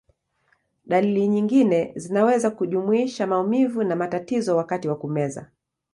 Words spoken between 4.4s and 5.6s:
wakati wa kumeza.